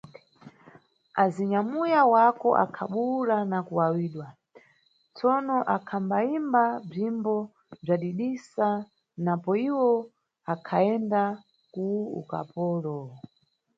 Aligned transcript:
Azinyamuya 1.23 2.01
wako 2.13 2.49
akhabuwula 2.63 3.37
na 3.51 3.59
kuwawidwa, 3.67 4.27
tsono 5.15 5.57
akhambayimba 5.75 6.63
bzimbo 6.89 7.35
bzadidisa 7.81 8.67
napo 9.23 9.51
iwo 9.69 9.91
akhayenda 10.53 11.21
ku 11.73 11.85
ukapolo. 12.19 12.97